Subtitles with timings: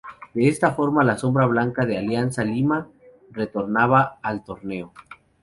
[0.33, 2.87] De esta forma "la sombra blanca de Alianza Lima"
[3.31, 4.91] retornaba al torneo.